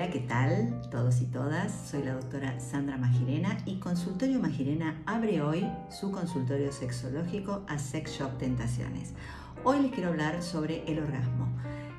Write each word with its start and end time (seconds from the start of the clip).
Hola, 0.00 0.10
¿qué 0.10 0.20
tal 0.20 0.80
todos 0.90 1.20
y 1.20 1.26
todas? 1.26 1.90
Soy 1.90 2.02
la 2.02 2.14
doctora 2.14 2.58
Sandra 2.58 2.96
Magirena 2.96 3.58
y 3.66 3.80
Consultorio 3.80 4.40
Magirena 4.40 5.02
abre 5.04 5.42
hoy 5.42 5.70
su 5.90 6.10
consultorio 6.10 6.72
sexológico 6.72 7.66
a 7.68 7.78
Sex 7.78 8.12
Shop 8.12 8.38
Tentaciones. 8.38 9.12
Hoy 9.62 9.80
les 9.80 9.92
quiero 9.92 10.08
hablar 10.08 10.42
sobre 10.42 10.90
el 10.90 11.00
orgasmo. 11.00 11.48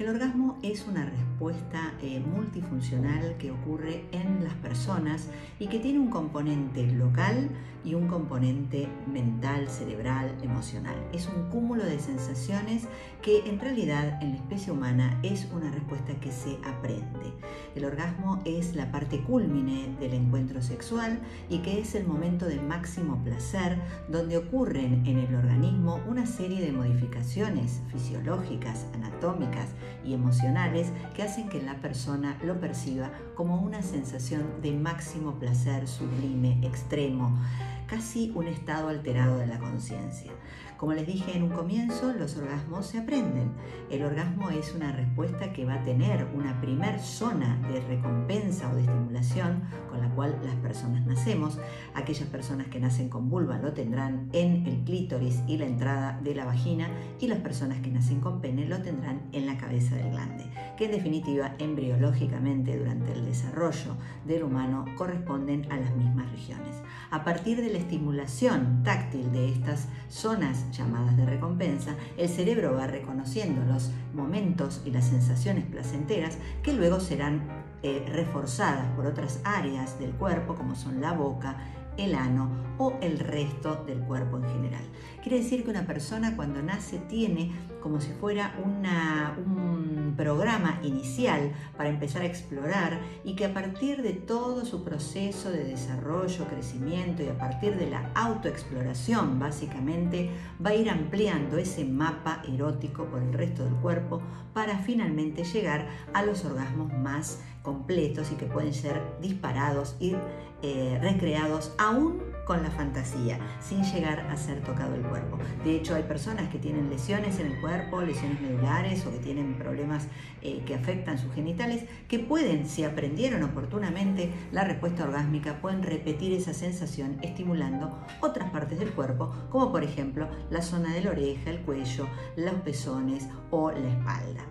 El 0.00 0.08
orgasmo 0.08 0.58
es 0.60 0.88
una 0.88 1.04
respuesta 1.04 1.94
eh, 2.02 2.18
multifuncional 2.18 3.36
que 3.38 3.52
ocurre 3.52 4.04
en 4.10 4.42
las 4.42 4.54
personas 4.54 5.28
y 5.60 5.68
que 5.68 5.78
tiene 5.78 6.00
un 6.00 6.10
componente 6.10 6.84
local 6.90 7.48
y 7.84 7.94
un 7.94 8.08
componente 8.08 8.88
mental, 9.06 9.68
cerebral, 9.68 10.34
emocional. 10.42 10.96
Es 11.12 11.28
un 11.28 11.48
cúmulo 11.48 11.84
de 11.84 12.00
sensaciones 12.00 12.88
que 13.22 13.48
en 13.48 13.60
realidad 13.60 14.20
en 14.20 14.30
la 14.30 14.36
especie 14.38 14.72
humana 14.72 15.16
es 15.22 15.46
una 15.54 15.70
respuesta 15.70 16.14
que 16.14 16.32
se 16.32 16.56
aprende. 16.64 17.32
El 17.76 17.84
orgasmo 17.84 18.40
es 18.44 18.74
la 18.74 18.90
parte 18.90 19.20
cúlmine 19.20 19.94
del 20.00 20.14
encuentro 20.14 20.60
sexual 20.60 21.20
y 21.48 21.58
que 21.58 21.78
es 21.78 21.94
el 21.94 22.04
momento 22.04 22.46
de 22.46 22.60
máximo 22.60 23.22
placer 23.22 23.78
donde 24.08 24.38
ocurren 24.38 25.06
en 25.06 25.18
el 25.18 25.34
organismo 25.36 26.00
una 26.08 26.26
serie 26.26 26.60
de 26.62 26.72
modificaciones 26.72 27.80
fisiológicas, 27.92 28.86
anatómicas, 28.94 29.68
y 30.04 30.14
emocionales 30.14 30.92
que 31.14 31.22
hacen 31.22 31.48
que 31.48 31.62
la 31.62 31.76
persona 31.76 32.38
lo 32.42 32.60
perciba 32.60 33.10
como 33.34 33.60
una 33.60 33.82
sensación 33.82 34.62
de 34.62 34.72
máximo 34.72 35.38
placer 35.38 35.86
sublime, 35.88 36.58
extremo, 36.62 37.38
casi 37.86 38.32
un 38.34 38.48
estado 38.48 38.88
alterado 38.88 39.38
de 39.38 39.46
la 39.46 39.58
conciencia. 39.58 40.32
Como 40.76 40.92
les 40.92 41.06
dije 41.06 41.36
en 41.36 41.44
un 41.44 41.50
comienzo, 41.50 42.12
los 42.12 42.36
orgasmos 42.36 42.86
se 42.86 42.98
aprenden. 42.98 43.52
El 43.90 44.04
orgasmo 44.04 44.50
es 44.50 44.74
una 44.74 44.90
respuesta 44.90 45.52
que 45.52 45.64
va 45.64 45.74
a 45.74 45.82
tener 45.82 46.26
una 46.34 46.60
primer 46.60 46.98
zona 46.98 47.60
de 47.72 47.80
recompensa 47.80 48.70
o 48.70 48.74
de 48.74 48.82
estimulación 48.82 49.62
con 49.88 50.00
la 50.00 50.08
cual 50.10 50.36
las 50.44 50.56
personas 50.56 51.06
nacemos. 51.06 51.58
Aquellas 51.94 52.28
personas 52.28 52.66
que 52.66 52.80
nacen 52.80 53.08
con 53.08 53.30
vulva 53.30 53.58
lo 53.58 53.72
tendrán 53.72 54.28
en 54.32 54.66
el 54.66 54.82
clítoris 54.84 55.42
y 55.46 55.58
la 55.58 55.66
entrada 55.66 56.20
de 56.22 56.34
la 56.34 56.44
vagina 56.44 56.88
y 57.20 57.28
las 57.28 57.38
personas 57.38 57.80
que 57.80 57.90
nacen 57.90 58.20
con 58.20 58.40
pene 58.40 58.66
lo 58.66 58.82
tendrán 58.82 59.22
en 59.32 59.46
la 59.46 59.56
cabeza 59.56 59.94
del 59.94 60.10
glande, 60.10 60.44
que 60.76 60.86
en 60.86 60.90
definitiva 60.90 61.54
embriológicamente 61.58 62.76
durante 62.76 63.12
el 63.12 63.24
desarrollo 63.24 63.96
del 64.26 64.42
humano 64.42 64.84
corresponden 64.96 65.70
a 65.70 65.76
las 65.76 65.94
mismas 65.94 66.30
regiones. 66.32 66.74
A 67.10 67.22
partir 67.22 67.60
de 67.60 67.70
la 67.70 67.78
estimulación 67.78 68.82
táctil 68.82 69.30
de 69.30 69.50
estas 69.50 69.88
zonas 70.08 70.64
llamadas 70.76 71.16
de 71.16 71.26
recompensa, 71.26 71.94
el 72.16 72.28
cerebro 72.28 72.74
va 72.74 72.86
reconociendo 72.86 73.64
los 73.64 73.90
momentos 74.12 74.82
y 74.84 74.90
las 74.90 75.06
sensaciones 75.06 75.64
placenteras 75.64 76.38
que 76.62 76.72
luego 76.72 77.00
serán 77.00 77.42
eh, 77.82 78.04
reforzadas 78.08 78.86
por 78.96 79.06
otras 79.06 79.40
áreas 79.44 79.98
del 79.98 80.12
cuerpo 80.12 80.54
como 80.54 80.74
son 80.74 81.00
la 81.00 81.12
boca, 81.12 81.56
el 81.96 82.14
ano 82.14 82.64
o 82.78 82.94
el 83.00 83.18
resto 83.18 83.84
del 83.86 84.00
cuerpo 84.00 84.38
en 84.38 84.48
general. 84.48 84.84
Quiere 85.22 85.38
decir 85.38 85.64
que 85.64 85.70
una 85.70 85.86
persona 85.86 86.36
cuando 86.36 86.62
nace 86.62 86.98
tiene 86.98 87.52
como 87.80 88.00
si 88.00 88.12
fuera 88.12 88.54
una, 88.64 89.36
un 89.38 90.14
programa 90.16 90.80
inicial 90.82 91.52
para 91.76 91.90
empezar 91.90 92.22
a 92.22 92.26
explorar 92.26 92.98
y 93.24 93.36
que 93.36 93.44
a 93.44 93.54
partir 93.54 94.02
de 94.02 94.14
todo 94.14 94.64
su 94.64 94.82
proceso 94.82 95.50
de 95.50 95.64
desarrollo, 95.64 96.46
crecimiento 96.48 97.22
y 97.22 97.28
a 97.28 97.38
partir 97.38 97.76
de 97.76 97.90
la 97.90 98.10
autoexploración 98.14 99.38
básicamente 99.38 100.30
va 100.64 100.70
a 100.70 100.74
ir 100.74 100.88
ampliando 100.88 101.58
ese 101.58 101.84
mapa 101.84 102.42
erótico 102.48 103.04
por 103.04 103.22
el 103.22 103.32
resto 103.32 103.64
del 103.64 103.74
cuerpo 103.74 104.22
para 104.52 104.78
finalmente 104.78 105.44
llegar 105.44 105.86
a 106.12 106.22
los 106.22 106.44
orgasmos 106.44 106.92
más 106.92 107.40
completos 107.64 108.30
y 108.30 108.36
que 108.36 108.46
pueden 108.46 108.72
ser 108.72 109.02
disparados 109.20 109.96
y 109.98 110.14
eh, 110.62 110.98
recreados 111.02 111.72
aún 111.78 112.22
con 112.46 112.62
la 112.62 112.70
fantasía, 112.70 113.38
sin 113.60 113.82
llegar 113.84 114.20
a 114.20 114.36
ser 114.36 114.62
tocado 114.62 114.94
el 114.94 115.02
cuerpo. 115.02 115.38
De 115.64 115.76
hecho, 115.76 115.94
hay 115.94 116.02
personas 116.02 116.50
que 116.50 116.58
tienen 116.58 116.90
lesiones 116.90 117.38
en 117.40 117.52
el 117.52 117.60
cuerpo, 117.60 118.02
lesiones 118.02 118.40
medulares 118.40 119.04
o 119.06 119.10
que 119.10 119.18
tienen 119.18 119.54
problemas 119.54 120.06
eh, 120.42 120.62
que 120.66 120.74
afectan 120.74 121.18
sus 121.18 121.32
genitales, 121.32 121.84
que 122.06 122.18
pueden, 122.18 122.66
si 122.68 122.84
aprendieron 122.84 123.42
oportunamente 123.42 124.30
la 124.52 124.64
respuesta 124.64 125.04
orgásmica, 125.04 125.60
pueden 125.60 125.82
repetir 125.82 126.34
esa 126.34 126.52
sensación 126.52 127.18
estimulando 127.22 127.98
otras 128.20 128.50
partes 128.50 128.78
del 128.78 128.92
cuerpo, 128.92 129.34
como 129.50 129.72
por 129.72 129.84
ejemplo 129.84 130.28
la 130.50 130.60
zona 130.62 130.92
de 130.92 131.02
la 131.02 131.10
oreja, 131.10 131.50
el 131.50 131.60
cuello, 131.60 132.06
los 132.36 132.54
pezones 132.56 133.26
o 133.50 133.70
la 133.70 133.88
espalda. 133.88 134.44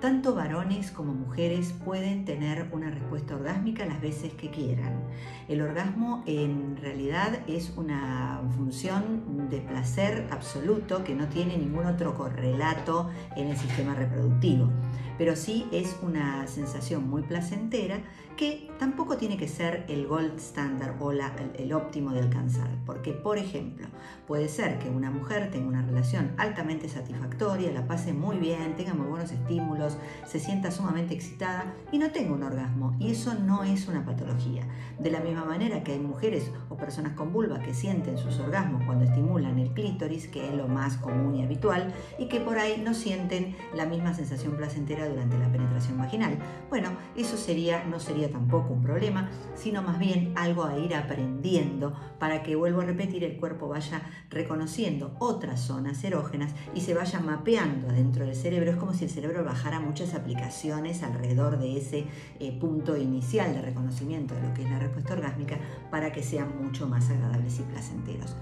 Tanto 0.00 0.34
varones 0.34 0.90
como 0.90 1.14
mujeres 1.14 1.72
pueden 1.84 2.26
tener 2.26 2.68
una 2.72 2.90
respuesta 2.90 3.34
orgásmica 3.34 3.86
las 3.86 4.00
veces 4.00 4.32
que 4.34 4.50
quieran. 4.50 5.02
El 5.48 5.62
orgasmo 5.62 6.22
en 6.26 6.76
realidad 6.76 7.40
es 7.46 7.72
una 7.76 8.42
función 8.56 9.48
de 9.48 9.60
placer 9.60 10.26
absoluto 10.30 11.02
que 11.02 11.14
no 11.14 11.28
tiene 11.28 11.56
ningún 11.56 11.86
otro 11.86 12.14
correlato 12.14 13.10
en 13.36 13.48
el 13.48 13.56
sistema 13.56 13.94
reproductivo 13.94 14.70
pero 15.18 15.36
sí 15.36 15.66
es 15.72 15.96
una 16.02 16.46
sensación 16.46 17.08
muy 17.08 17.22
placentera 17.22 18.00
que 18.36 18.70
tampoco 18.78 19.16
tiene 19.16 19.38
que 19.38 19.48
ser 19.48 19.84
el 19.88 20.06
gold 20.06 20.38
standard 20.38 21.00
o 21.00 21.10
el, 21.10 21.72
óptimo 21.72 22.12
de 22.12 22.20
alcanzar, 22.20 22.68
porque 22.84 23.12
por 23.12 23.38
ejemplo 23.38 23.86
puede 24.26 24.48
ser 24.48 24.78
que 24.78 24.90
una 24.90 25.10
mujer 25.10 25.50
tenga 25.50 25.66
una 25.66 25.82
relación 25.82 26.32
altamente 26.36 26.88
satisfactoria, 26.88 27.72
la 27.72 27.86
pase 27.86 28.12
muy 28.12 28.36
bien, 28.36 28.76
tenga 28.76 28.92
muy 28.92 29.06
buenos 29.06 29.32
estímulos, 29.32 29.96
se 30.26 30.38
sienta 30.38 30.70
sumamente 30.70 31.14
excitada 31.14 31.74
y 31.90 31.98
no 31.98 32.10
tenga 32.10 32.34
un 32.34 32.42
orgasmo, 32.42 32.94
y 32.98 33.10
eso 33.10 33.34
no 33.34 33.64
es 33.64 33.88
una 33.88 34.04
patología. 34.04 34.66
De 34.98 35.10
la 35.10 35.20
misma 35.20 35.44
manera 35.44 35.82
que 35.82 35.92
hay 35.92 36.00
mujeres 36.00 36.50
o 36.68 36.76
personas 36.76 37.12
con 37.12 37.32
vulva 37.32 37.60
que 37.60 37.72
sienten 37.72 38.18
sus 38.18 38.38
orgasmos 38.38 38.84
cuando 38.84 39.04
estimulan 39.04 39.58
el 39.58 39.72
clítoris, 39.72 40.28
que 40.28 40.46
es 40.48 40.54
lo 40.54 40.68
más 40.68 40.96
común 40.98 41.36
y 41.36 41.44
habitual, 41.44 41.94
y 42.18 42.28
que 42.28 42.40
por 42.40 42.58
ahí 42.58 42.82
no 42.84 42.92
sienten 42.92 43.56
la 43.74 43.86
misma 43.86 44.12
sensación 44.12 44.56
placentera 44.56 45.08
durante 45.08 45.38
la 45.38 45.50
penetración 45.50 45.98
vaginal. 45.98 46.38
Bueno, 46.68 46.90
eso 47.16 47.36
sería, 47.36 47.84
no 47.84 47.98
sería 47.98 48.25
tampoco 48.28 48.72
un 48.72 48.82
problema, 48.82 49.28
sino 49.54 49.82
más 49.82 49.98
bien 49.98 50.32
algo 50.36 50.64
a 50.64 50.78
ir 50.78 50.94
aprendiendo 50.94 51.94
para 52.18 52.42
que, 52.42 52.56
vuelvo 52.56 52.80
a 52.80 52.84
repetir, 52.84 53.24
el 53.24 53.36
cuerpo 53.36 53.68
vaya 53.68 54.02
reconociendo 54.30 55.14
otras 55.18 55.60
zonas 55.60 56.02
erógenas 56.04 56.54
y 56.74 56.80
se 56.80 56.94
vaya 56.94 57.20
mapeando 57.20 57.88
dentro 57.88 58.24
del 58.26 58.34
cerebro. 58.34 58.70
Es 58.70 58.76
como 58.76 58.94
si 58.94 59.04
el 59.04 59.10
cerebro 59.10 59.44
bajara 59.44 59.80
muchas 59.80 60.14
aplicaciones 60.14 61.02
alrededor 61.02 61.58
de 61.58 61.76
ese 61.78 62.04
eh, 62.40 62.58
punto 62.58 62.96
inicial 62.96 63.54
de 63.54 63.62
reconocimiento 63.62 64.34
de 64.34 64.42
lo 64.42 64.54
que 64.54 64.62
es 64.62 64.70
la 64.70 64.78
respuesta 64.78 65.14
orgásmica 65.14 65.58
para 65.90 66.12
que 66.12 66.22
sean 66.22 66.62
mucho 66.62 66.86
más 66.86 67.10
agradables 67.10 67.58
y 67.58 67.62
placenteros. 67.62 68.36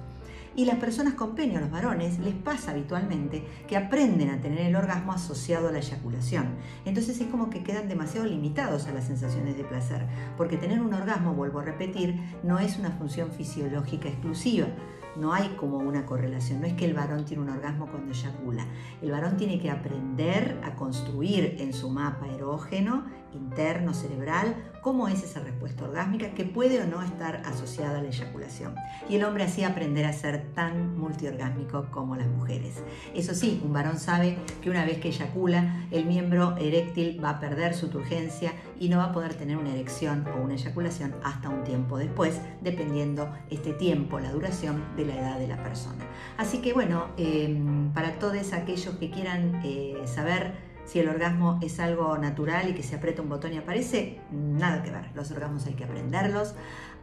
Y 0.57 0.65
las 0.67 0.77
personas 0.77 1.15
con 1.15 1.35
pene 1.35 1.61
los 1.61 1.71
varones 1.71 2.19
les 2.19 2.35
pasa 2.35 2.71
habitualmente 2.71 3.45
que 3.67 3.77
aprenden 3.77 4.31
a 4.31 4.41
tener 4.41 4.61
el 4.61 4.77
orgasmo 4.77 5.12
asociado 5.12 5.69
a 5.69 5.73
la 5.73 5.79
eyaculación. 5.79 6.47
Entonces 6.85 7.21
es 7.21 7.27
como 7.29 7.51
que 7.51 7.65
quedan 7.65 7.89
demasiado 7.89 8.27
limitados 8.27 8.87
a 8.87 8.93
las 8.93 9.05
sensaciones 9.05 9.57
de 9.57 9.65
placer, 9.65 10.07
porque 10.37 10.57
tener 10.57 10.81
un 10.81 10.95
orgasmo, 10.95 11.35
vuelvo 11.35 11.61
a 11.61 11.65
repetir, 11.65 12.21
no 12.43 12.59
es 12.59 12.79
una 12.79 12.91
función 12.91 13.31
fisiológica 13.33 14.09
exclusiva. 14.09 14.69
No 15.17 15.33
hay 15.33 15.49
como 15.51 15.79
una 15.79 16.07
correlación, 16.07 16.61
no 16.61 16.67
es 16.67 16.73
que 16.73 16.85
el 16.85 16.95
varón 16.95 17.25
tiene 17.25 17.45
un 17.45 17.49
orgasmo 17.49 17.87
cuando 17.87 18.12
eyacula. 18.12 18.67
El 19.01 19.12
varón 19.12 19.37
tiene 19.37 19.61
que 19.61 19.71
aprender 19.71 20.61
a 20.65 20.75
construir 20.75 21.56
en 21.61 21.73
su 21.73 21.89
mapa 21.89 22.27
erógeno, 22.29 23.05
interno, 23.33 23.95
cerebral, 23.95 24.56
cómo 24.84 25.09
es 25.09 25.25
esa 25.25 25.41
respuesta 25.41 25.84
orgásmica 25.84 26.34
que 26.34 26.45
puede 26.45 26.83
o 26.83 26.87
no 26.87 27.03
estar 27.03 27.41
asociada 27.47 28.00
a 28.00 28.03
la 28.03 28.11
eyaculación. 28.11 28.75
Y 29.09 29.17
el 29.17 29.25
hombre 29.25 29.45
así 29.45 29.65
aprender 29.65 30.05
a 30.05 30.12
ser 30.12 30.53
tan 30.53 30.99
multiorgásmico 30.99 31.87
como 31.91 32.17
las 32.17 32.27
mujeres. 32.27 32.83
Eso 33.15 33.34
sí, 33.34 33.62
un 33.65 33.73
varón 33.73 33.99
sabe 33.99 34.37
que 34.61 34.69
una 34.69 34.84
vez 34.84 34.99
que 34.99 35.09
eyacula, 35.09 35.87
el 35.91 36.05
miembro 36.05 36.55
eréctil 36.59 37.19
va 37.25 37.31
a 37.31 37.41
perder 37.41 37.73
su 37.73 37.88
turgencia 37.88 38.53
y 38.79 38.91
no 38.91 38.99
va 38.99 39.05
a 39.05 39.12
poder 39.12 39.32
tener 39.32 39.56
una 39.56 39.73
erección 39.73 40.26
o 40.37 40.43
una 40.43 40.53
eyaculación 40.53 41.14
hasta 41.25 41.49
un 41.49 41.64
tiempo 41.64 41.97
después, 41.97 42.38
dependiendo 42.61 43.32
este 43.49 43.73
tiempo, 43.73 44.20
la 44.20 44.32
duración 44.32 44.85
de 44.97 45.06
la 45.06 45.14
edad 45.14 45.38
de 45.38 45.49
la 45.49 45.62
persona. 45.62 46.05
Así 46.37 46.59
que 46.59 46.75
bueno, 46.75 47.06
em, 47.17 47.91
para 47.94 48.19
todos 48.19 48.53
aquellos 48.53 48.97
que 48.97 49.11
quieran 49.11 49.62
eh, 49.64 50.03
saber 50.05 50.74
si 50.85 50.99
el 50.99 51.09
orgasmo 51.09 51.59
es 51.63 51.81
algo 51.81 52.17
natural 52.19 52.69
y 52.69 52.75
que 52.75 52.83
se 52.83 52.97
aprieta 52.97 53.23
un 53.23 53.29
botón 53.29 53.53
y 53.53 53.59
aparece, 53.59 54.21
nada 54.31 54.83
que 54.83 54.91
ver. 54.91 55.11
Los 55.15 55.31
orgasmos 55.31 55.67
hay 55.67 55.75
que 55.75 55.85
aprenderlos, 55.85 56.55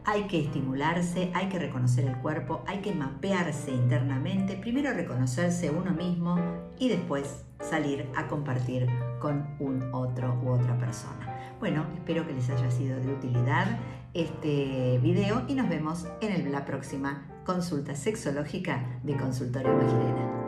hay 0.04 0.24
que 0.24 0.40
estimularse, 0.40 1.30
hay 1.34 1.48
que 1.48 1.58
reconocer 1.58 2.06
el 2.06 2.16
cuerpo, 2.18 2.62
hay 2.66 2.78
que 2.78 2.94
mapearse 2.94 3.70
internamente, 3.70 4.56
primero 4.56 4.92
reconocerse 4.92 5.70
uno 5.70 5.92
mismo 5.92 6.38
y 6.78 6.88
después 6.88 7.44
salir 7.60 8.08
a 8.16 8.26
compartir 8.26 8.88
con 9.20 9.46
un 9.60 9.88
otro 9.92 10.40
u 10.42 10.50
otra 10.50 10.78
persona. 10.78 11.54
Bueno, 11.60 11.86
espero 11.94 12.26
que 12.26 12.32
les 12.32 12.50
haya 12.50 12.70
sido 12.70 12.98
de 12.98 13.12
utilidad 13.12 13.78
este 14.14 14.98
video 14.98 15.44
y 15.48 15.54
nos 15.54 15.68
vemos 15.68 16.06
en 16.20 16.50
la 16.50 16.64
próxima 16.64 17.28
consulta 17.44 17.94
sexológica 17.94 18.98
de 19.02 19.16
Consultorio 19.16 19.72
Magirena. 19.72 20.41